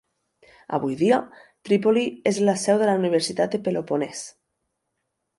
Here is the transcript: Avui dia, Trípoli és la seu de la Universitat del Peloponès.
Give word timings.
Avui 0.75 0.93
dia, 1.01 1.17
Trípoli 1.67 2.05
és 2.31 2.39
la 2.47 2.55
seu 2.61 2.79
de 2.83 2.87
la 2.91 2.95
Universitat 3.01 3.53
del 3.57 3.63
Peloponès. 3.67 4.23